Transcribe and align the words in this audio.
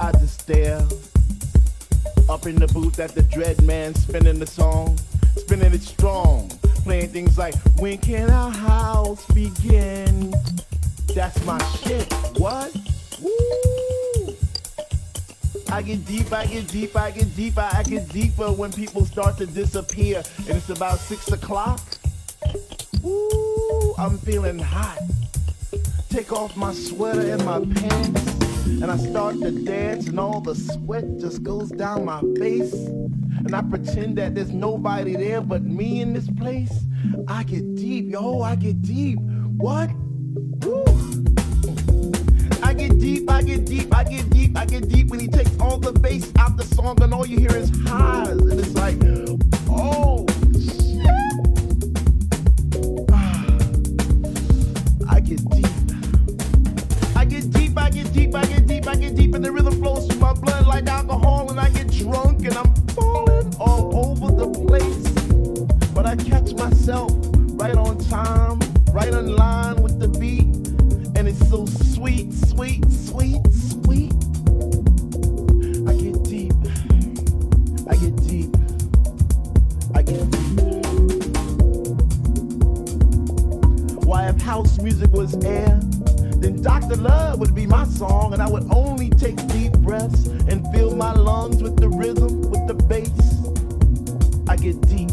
I 0.00 0.12
just 0.12 0.40
stare 0.40 0.80
up 2.28 2.46
in 2.46 2.56
the 2.56 2.68
booth 2.72 3.00
at 3.00 3.10
the 3.14 3.22
dread 3.22 3.62
man 3.64 3.94
spinning 3.94 4.38
the 4.38 4.46
song, 4.46 4.98
spinning 5.36 5.72
it 5.72 5.82
strong, 5.82 6.48
playing 6.84 7.08
things 7.08 7.36
like 7.36 7.54
When 7.78 7.98
can 7.98 8.30
our 8.30 8.50
house 8.50 9.26
begin? 9.32 10.32
That's 11.14 11.44
my 11.44 11.58
shit. 11.82 12.12
What? 12.38 12.74
Woo! 13.20 14.34
I 15.70 15.82
get 15.82 16.06
deep, 16.06 16.32
I 16.32 16.46
get 16.46 16.68
deep, 16.68 16.96
I 16.96 17.10
get 17.10 17.34
deeper, 17.36 17.68
I 17.72 17.82
get 17.82 18.08
deeper 18.08 18.52
when 18.52 18.72
people 18.72 19.04
start 19.04 19.36
to 19.38 19.46
disappear, 19.46 20.22
and 20.38 20.56
it's 20.56 20.70
about 20.70 20.98
six 20.98 21.30
o'clock. 21.32 21.80
Ooh, 23.04 23.94
I'm 23.98 24.16
feeling 24.18 24.58
hot. 24.58 24.98
Take 26.08 26.32
off 26.32 26.56
my 26.56 26.72
sweater 26.72 27.32
and 27.32 27.44
my 27.44 27.60
pants, 27.74 28.37
and 28.80 28.90
I 28.90 28.96
start 28.96 29.40
to 29.40 29.50
dance, 29.50 30.06
and 30.06 30.20
all 30.20 30.40
the 30.40 30.54
sweat 30.54 31.04
just 31.18 31.42
goes 31.42 31.70
down 31.70 32.04
my 32.04 32.20
face. 32.38 32.72
And 32.74 33.54
I 33.54 33.62
pretend 33.62 34.18
that 34.18 34.34
there's 34.34 34.52
nobody 34.52 35.16
there 35.16 35.40
but 35.40 35.62
me 35.62 36.00
in 36.00 36.12
this 36.12 36.28
place. 36.30 36.72
I 37.26 37.42
get 37.42 37.74
deep, 37.74 38.10
yo, 38.10 38.42
I 38.42 38.54
get 38.54 38.80
deep. 38.82 39.18
What? 39.56 39.90
Woo. 40.62 40.84
I 42.62 42.72
get 42.74 42.98
deep, 42.98 43.30
I 43.30 43.42
get 43.42 43.64
deep, 43.64 43.94
I 43.94 44.04
get 44.04 44.30
deep, 44.30 44.56
I 44.56 44.64
get 44.64 44.88
deep 44.88 45.08
when 45.08 45.20
he 45.20 45.28
takes 45.28 45.58
all 45.58 45.78
the 45.78 45.92
bass 45.92 46.32
out 46.38 46.56
the 46.56 46.64
song, 46.64 47.02
and 47.02 47.12
all 47.12 47.26
you 47.26 47.38
hear 47.38 47.56
is 47.56 47.70
highs, 47.86 48.28
and 48.28 48.60
it's 48.60 48.74
like, 48.74 48.96
oh 49.68 50.26
then 85.68 86.62
Dr. 86.62 86.96
Love 86.96 87.38
would 87.40 87.54
be 87.54 87.66
my 87.66 87.84
song, 87.84 88.32
and 88.32 88.42
I 88.42 88.48
would 88.48 88.66
only 88.70 89.10
take 89.10 89.36
deep 89.48 89.72
breaths 89.72 90.26
and 90.26 90.66
fill 90.74 90.94
my 90.96 91.12
lungs 91.12 91.62
with 91.62 91.76
the 91.76 91.88
rhythm, 91.88 92.42
with 92.50 92.66
the 92.66 92.74
bass. 92.74 93.10
I 94.48 94.56
get 94.56 94.80
deep. 94.88 95.10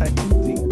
I 0.00 0.08
get 0.08 0.46
deep. 0.46 0.71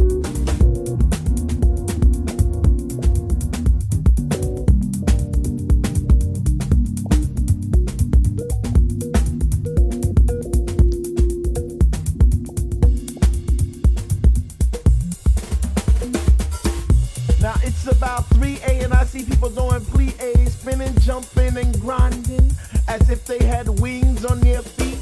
As 22.91 23.09
if 23.09 23.25
they 23.25 23.39
had 23.45 23.69
wings 23.79 24.25
on 24.25 24.41
their 24.41 24.63
feet. 24.63 24.99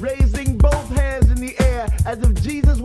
Raising 0.00 0.56
both 0.56 0.88
hands 0.88 1.30
in 1.30 1.36
the 1.36 1.54
air 1.60 1.86
as 2.06 2.18
if 2.20 2.42
Jesus 2.42 2.80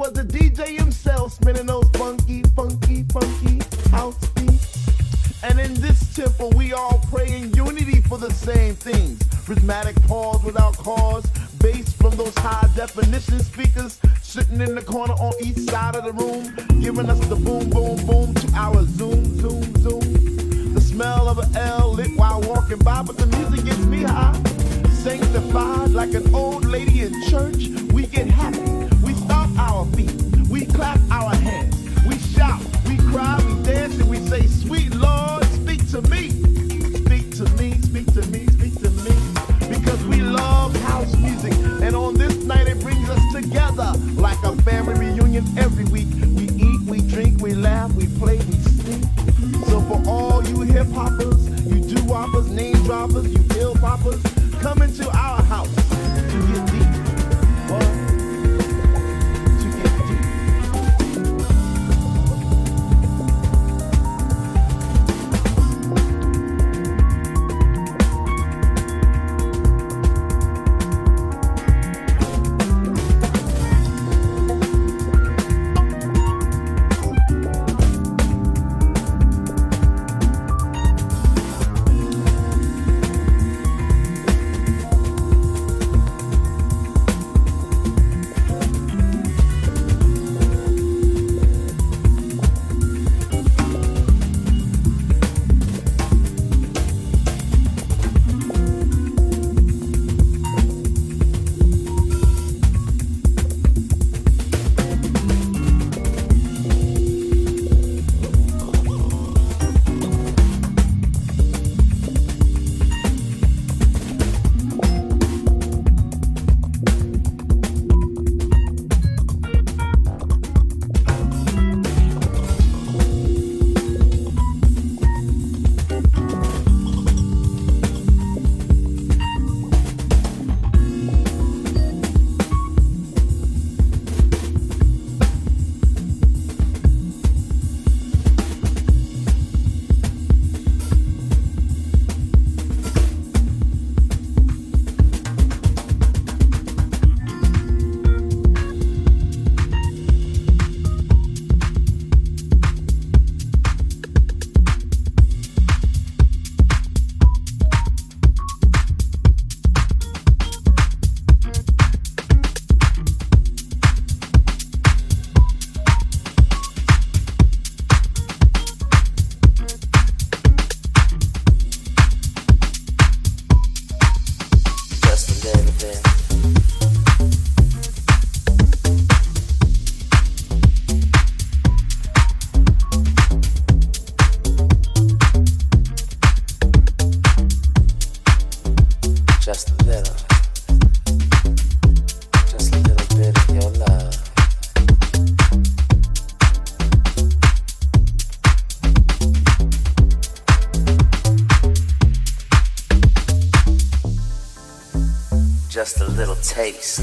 taste. 206.60 207.00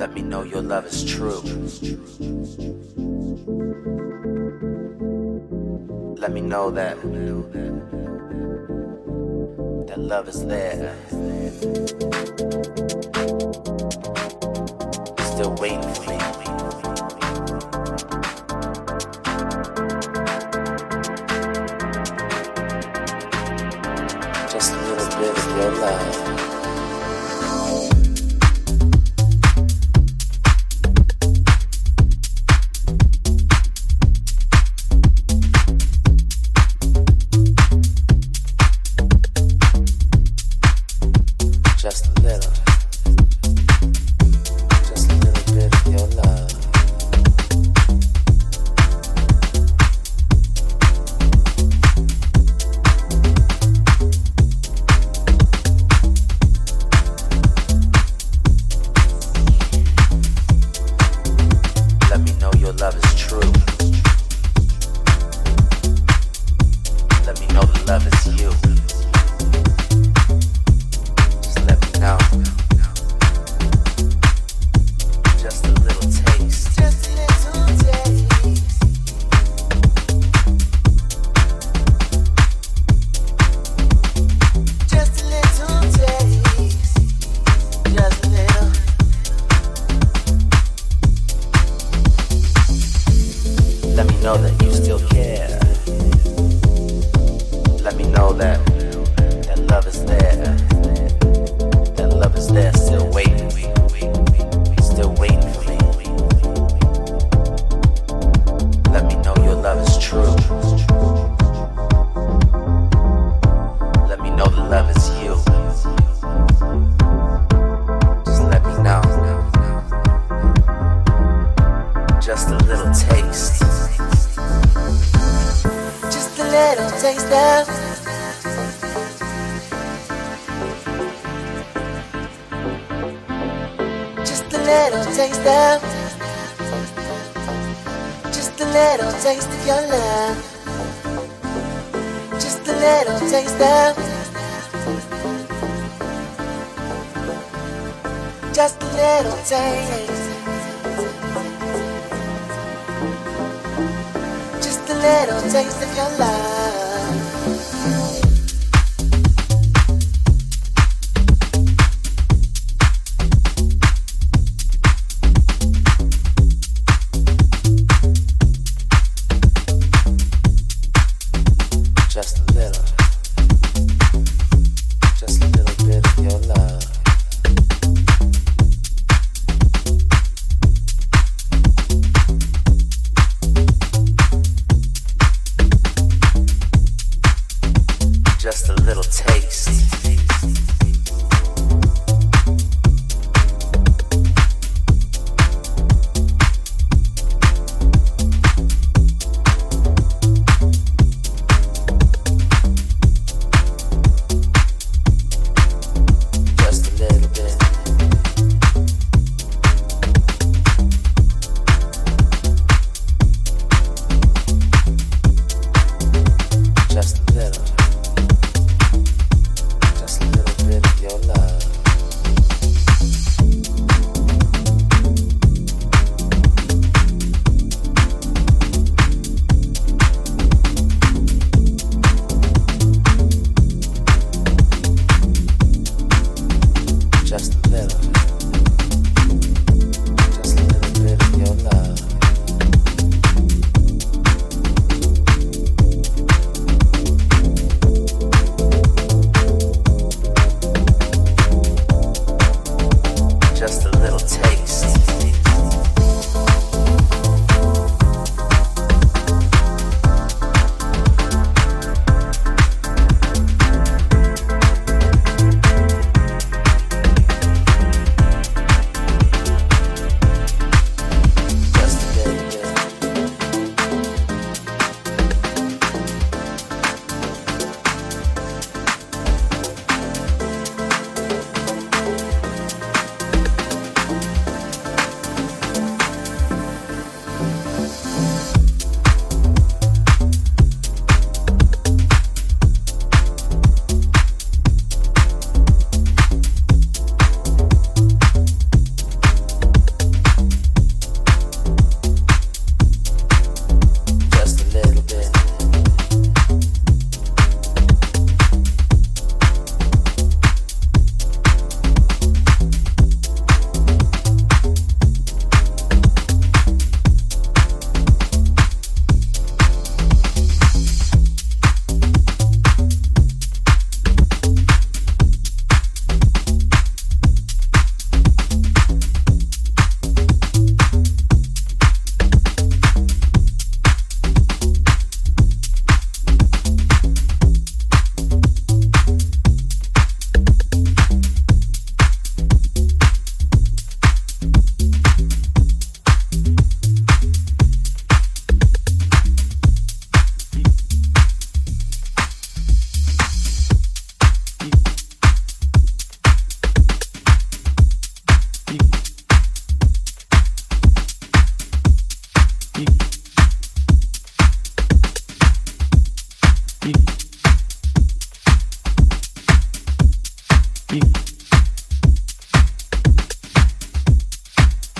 Let 0.00 0.12
me 0.14 0.22
know 0.22 0.42
your 0.42 0.60
love 0.60 0.84
is 0.84 1.02
true. 1.04 1.40
Let 6.22 6.32
me 6.32 6.42
know 6.42 6.70
that 6.70 6.96
that 9.88 9.98
love 9.98 10.28
is 10.28 10.44
there. 10.44 10.94
Still 15.32 15.54
waiting 15.54 15.94
for 15.94 16.04
you. 16.04 16.09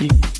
Thank 0.01 0.30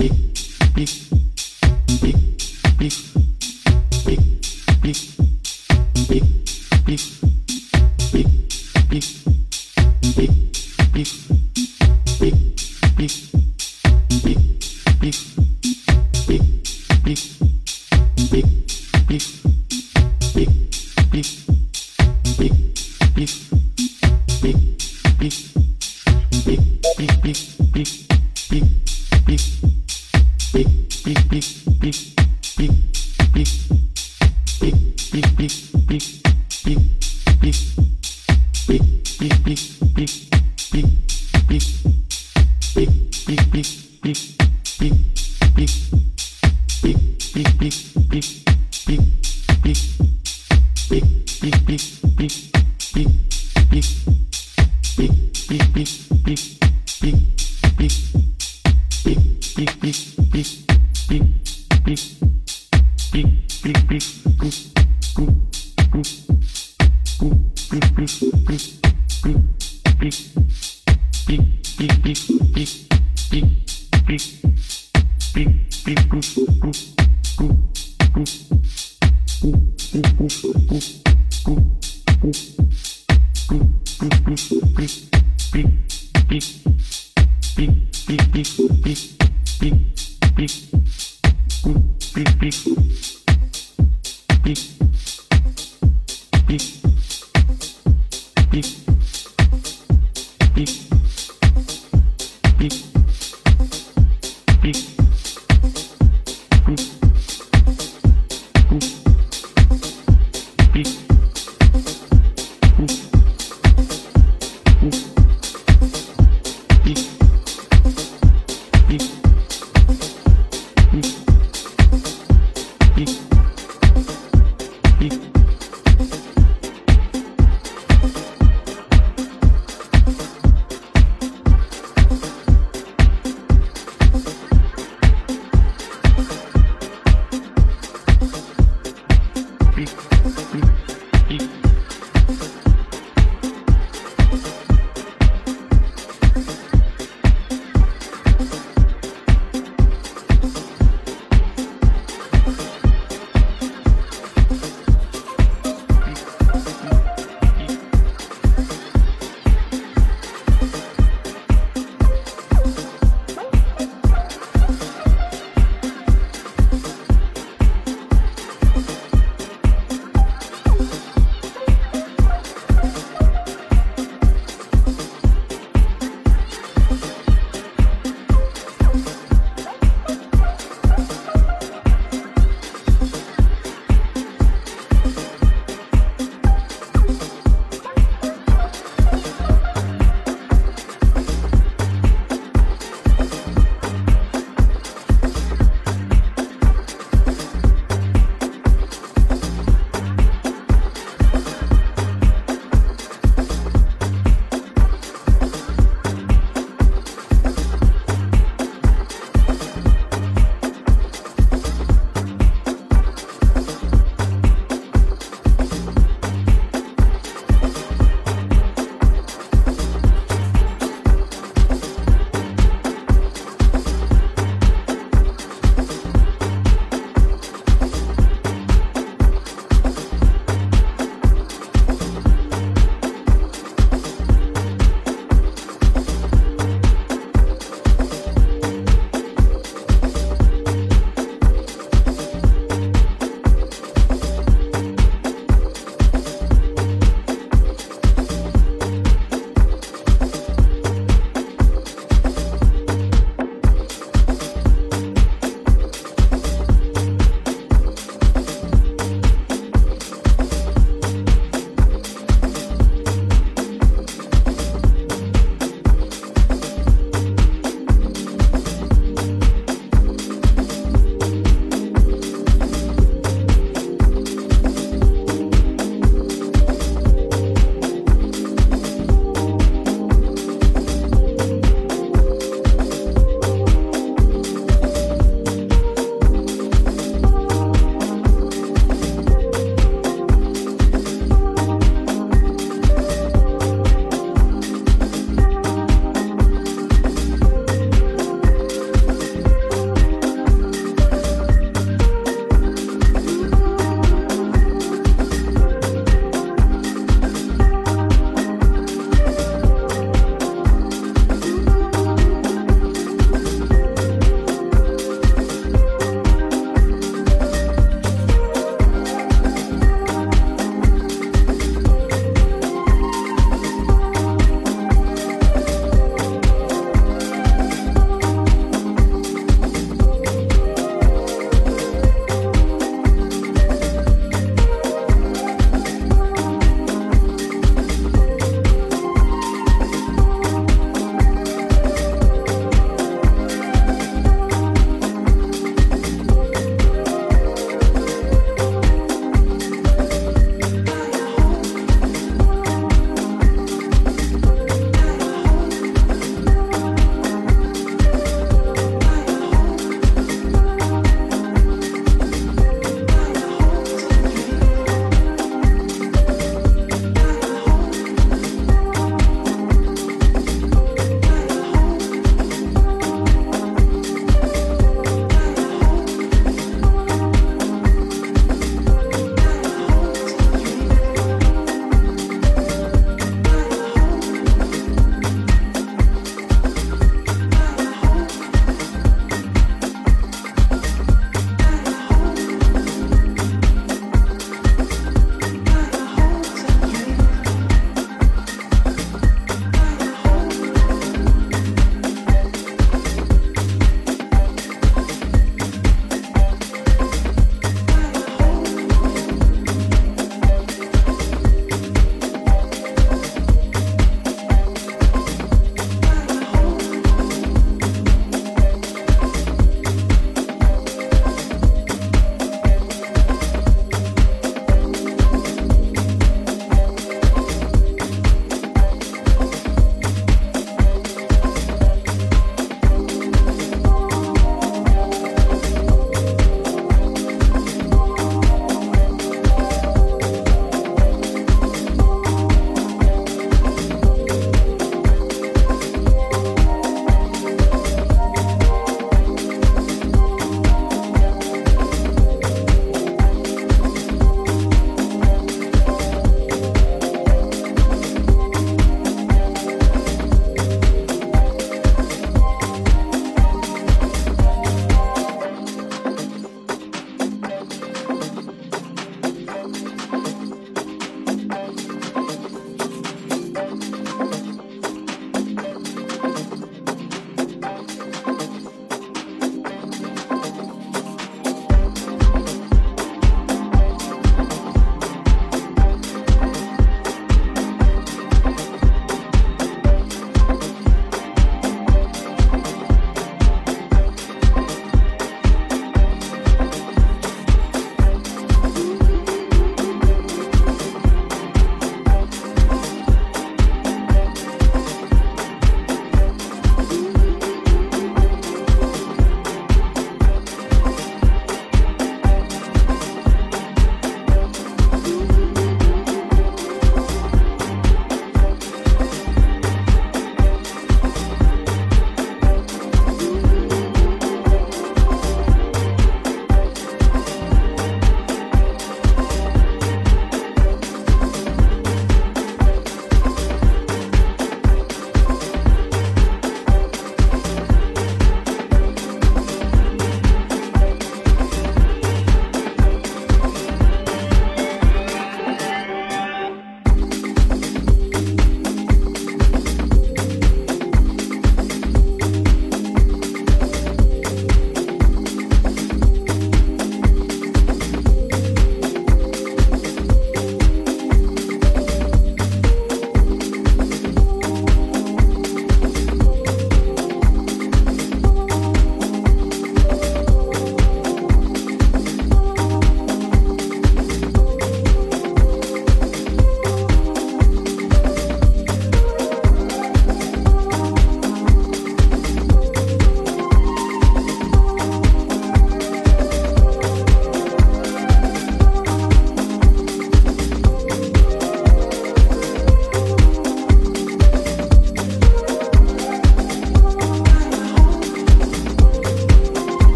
you, 0.00 0.10
you 0.76 1.07